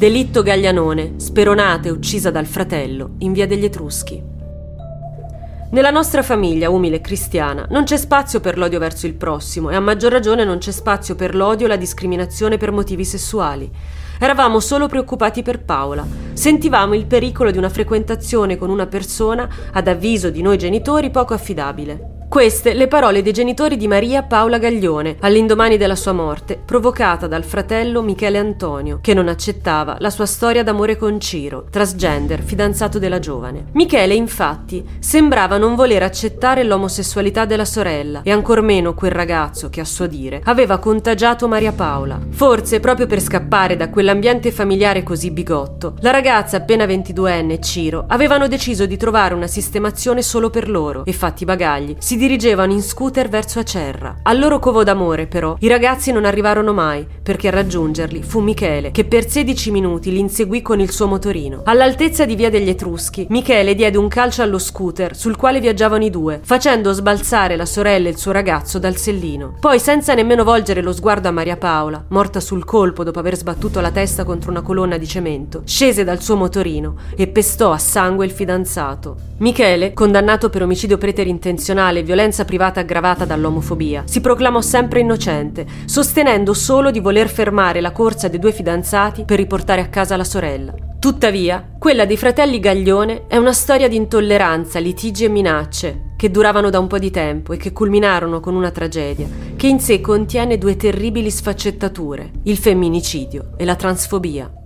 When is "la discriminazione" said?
11.68-12.56